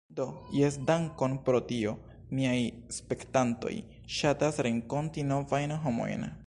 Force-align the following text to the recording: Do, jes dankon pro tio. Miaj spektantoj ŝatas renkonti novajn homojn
Do, 0.17 0.23
jes 0.59 0.77
dankon 0.87 1.35
pro 1.49 1.59
tio. 1.71 1.93
Miaj 2.39 2.57
spektantoj 2.99 3.73
ŝatas 4.19 4.59
renkonti 4.69 5.27
novajn 5.33 5.81
homojn 5.87 6.31